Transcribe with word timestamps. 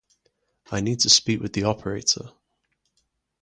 I 0.71 0.81
need 0.81 1.01
to 1.01 1.11
speak 1.11 1.41
with 1.41 1.53
the 1.53 1.65
operator. 1.65 2.31